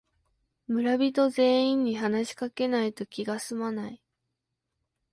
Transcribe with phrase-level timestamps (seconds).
[0.67, 4.01] 村人全員に話しかけないと気がすまない